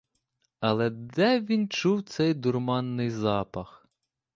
[0.59, 3.85] Але де він чув цей дурманний запах?